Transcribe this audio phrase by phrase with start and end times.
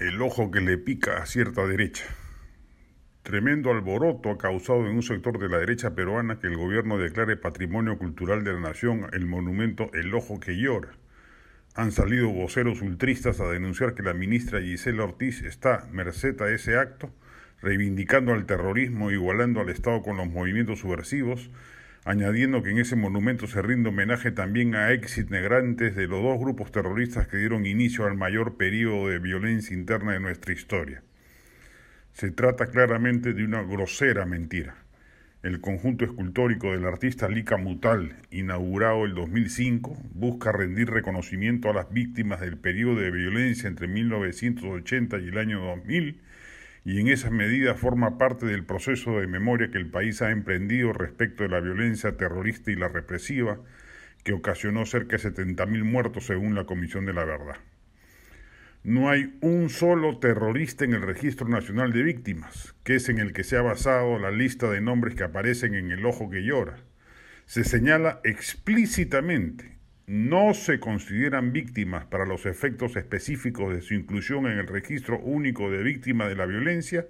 [0.00, 2.04] el ojo que le pica a cierta derecha.
[3.22, 7.36] Tremendo alboroto ha causado en un sector de la derecha peruana que el gobierno declare
[7.36, 10.88] patrimonio cultural de la nación el monumento El Ojo que llora.
[11.74, 16.78] Han salido voceros ultristas a denunciar que la ministra Gisela Ortiz está, merced a ese
[16.78, 17.12] acto,
[17.60, 21.50] reivindicando al terrorismo, igualando al Estado con los movimientos subversivos,
[22.04, 26.38] añadiendo que en ese monumento se rinde homenaje también a ex integrantes de los dos
[26.38, 31.02] grupos terroristas que dieron inicio al mayor periodo de violencia interna de nuestra historia.
[32.12, 34.76] Se trata claramente de una grosera mentira.
[35.42, 41.90] El conjunto escultórico del artista Lika Mutal, inaugurado el 2005, busca rendir reconocimiento a las
[41.90, 46.20] víctimas del periodo de violencia entre 1980 y el año 2000
[46.84, 50.92] y en esa medida forma parte del proceso de memoria que el país ha emprendido
[50.92, 53.60] respecto de la violencia terrorista y la represiva
[54.24, 57.56] que ocasionó cerca de 70.000 muertos según la Comisión de la Verdad.
[58.82, 63.34] No hay un solo terrorista en el Registro Nacional de Víctimas, que es en el
[63.34, 66.78] que se ha basado la lista de nombres que aparecen en el ojo que llora.
[67.44, 69.79] Se señala explícitamente,
[70.10, 75.70] no se consideran víctimas para los efectos específicos de su inclusión en el Registro Único
[75.70, 77.06] de Víctimas de la Violencia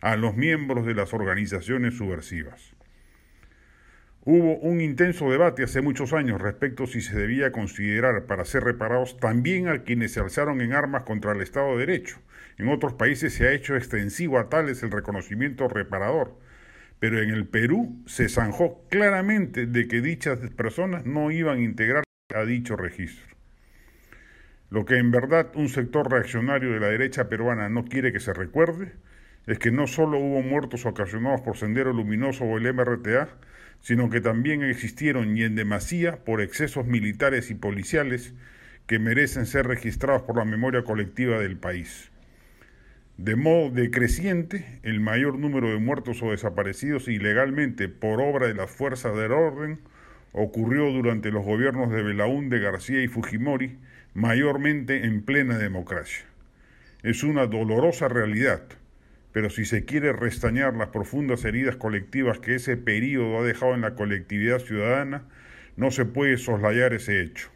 [0.00, 2.76] a los miembros de las organizaciones subversivas.
[4.24, 9.18] Hubo un intenso debate hace muchos años respecto si se debía considerar para ser reparados
[9.18, 12.20] también a quienes se alzaron en armas contra el Estado de Derecho.
[12.56, 16.38] En otros países se ha hecho extensivo a tales el reconocimiento reparador,
[17.00, 22.04] pero en el Perú se zanjó claramente de que dichas personas no iban a integrar
[22.34, 23.34] a dicho registro.
[24.70, 28.32] Lo que en verdad un sector reaccionario de la derecha peruana no quiere que se
[28.32, 28.92] recuerde
[29.46, 33.28] es que no solo hubo muertos ocasionados por Sendero Luminoso o el MRTA,
[33.80, 38.32] sino que también existieron y en demasía por excesos militares y policiales
[38.86, 42.10] que merecen ser registrados por la memoria colectiva del país.
[43.16, 48.70] De modo decreciente, el mayor número de muertos o desaparecidos ilegalmente por obra de las
[48.70, 49.78] fuerzas del orden
[50.34, 53.78] ocurrió durante los gobiernos de Belaúnde, García y Fujimori,
[54.12, 56.26] mayormente en plena democracia.
[57.02, 58.64] Es una dolorosa realidad
[59.34, 63.80] pero si se quiere restañar las profundas heridas colectivas que ese período ha dejado en
[63.80, 65.24] la colectividad ciudadana,
[65.76, 67.48] no se puede soslayar ese hecho.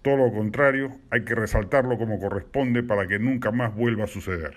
[0.00, 4.54] Todo lo contrario, hay que resaltarlo como corresponde para que nunca más vuelva a suceder.